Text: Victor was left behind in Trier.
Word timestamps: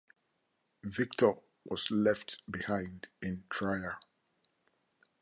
Victor 0.83 1.33
was 1.63 1.91
left 1.91 2.41
behind 2.49 3.09
in 3.21 3.43
Trier. 3.51 3.99